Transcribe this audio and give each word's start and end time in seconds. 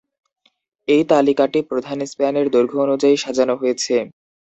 এই 0.87 1.03
তালিকাটি 1.11 1.59
প্রধান 1.69 1.97
স্প্যানের 2.05 2.45
দৈর্ঘ্য 2.53 2.77
অনুযায়ী 2.85 3.15
সাজানো 3.17 3.53
হয়েছে। 3.61 3.95